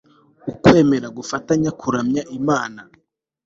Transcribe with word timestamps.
ukwemera 0.51 1.07
gufatanya 1.17 1.69
kuramya 1.79 2.21
imana 2.37 2.81